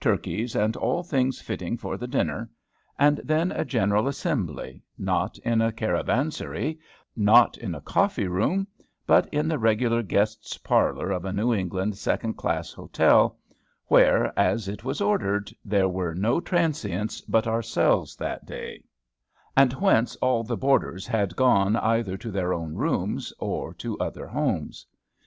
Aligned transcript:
Turkeys, 0.00 0.56
and 0.56 0.78
all 0.78 1.02
things 1.02 1.42
fitting 1.42 1.76
for 1.76 1.98
the 1.98 2.06
dinner; 2.06 2.48
and 2.98 3.18
then 3.22 3.52
a 3.52 3.66
general 3.66 4.08
assembly, 4.08 4.82
not 4.96 5.36
in 5.40 5.60
a 5.60 5.70
caravanserai, 5.72 6.78
not 7.14 7.58
in 7.58 7.74
a 7.74 7.82
coffee 7.82 8.26
room, 8.26 8.66
but 9.06 9.28
in 9.30 9.46
the 9.46 9.58
regular 9.58 10.02
guests' 10.02 10.56
parlor 10.56 11.10
of 11.10 11.26
a 11.26 11.34
New 11.34 11.52
England 11.52 11.98
second 11.98 12.32
class 12.32 12.72
hotel, 12.72 13.38
where, 13.88 14.32
as 14.38 14.68
it 14.68 14.84
was 14.84 15.02
ordered, 15.02 15.52
there 15.66 15.90
were 15.90 16.14
no 16.14 16.40
"transients" 16.40 17.20
but 17.20 17.46
ourselves 17.46 18.16
that 18.16 18.46
day; 18.46 18.82
and 19.54 19.74
whence 19.74 20.16
all 20.16 20.42
the 20.42 20.56
"boarders" 20.56 21.06
had 21.06 21.36
gone 21.36 21.76
either 21.76 22.16
to 22.16 22.30
their 22.30 22.54
own 22.54 22.74
rooms, 22.74 23.34
or 23.38 23.74
to 23.74 23.98
other 23.98 24.26
homes. 24.28 24.86